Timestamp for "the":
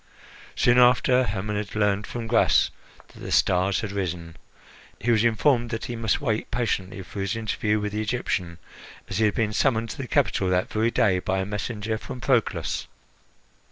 3.19-3.31, 7.91-8.01, 9.99-10.07